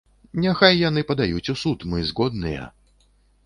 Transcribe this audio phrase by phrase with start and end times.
[0.45, 2.69] Няхай яны падаюць у суд, мы згодныя.